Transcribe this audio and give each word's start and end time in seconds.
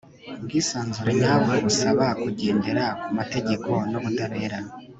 ubwisanzure 0.39 1.11
nyabwo 1.21 1.53
busaba 1.65 2.05
kugendera 2.21 2.85
ku 3.03 3.09
mategeko 3.19 3.69
n'ubutabera 3.89 4.57